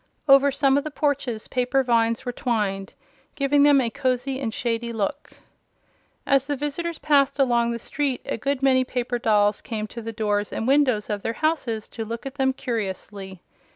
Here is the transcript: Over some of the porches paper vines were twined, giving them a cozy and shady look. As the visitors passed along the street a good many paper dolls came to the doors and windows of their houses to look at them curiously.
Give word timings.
Over 0.27 0.51
some 0.51 0.79
of 0.79 0.83
the 0.83 0.89
porches 0.89 1.47
paper 1.47 1.83
vines 1.83 2.25
were 2.25 2.31
twined, 2.31 2.95
giving 3.35 3.61
them 3.61 3.79
a 3.79 3.91
cozy 3.91 4.39
and 4.39 4.51
shady 4.51 4.91
look. 4.91 5.33
As 6.25 6.47
the 6.47 6.55
visitors 6.55 6.97
passed 6.97 7.37
along 7.37 7.69
the 7.69 7.77
street 7.77 8.21
a 8.25 8.35
good 8.35 8.63
many 8.63 8.83
paper 8.83 9.19
dolls 9.19 9.61
came 9.61 9.85
to 9.85 10.01
the 10.01 10.11
doors 10.11 10.51
and 10.51 10.67
windows 10.67 11.07
of 11.11 11.21
their 11.21 11.33
houses 11.33 11.87
to 11.89 12.03
look 12.03 12.25
at 12.25 12.33
them 12.33 12.51
curiously. 12.51 13.41